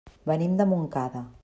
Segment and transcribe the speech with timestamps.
[0.29, 1.25] Venim de Montcada.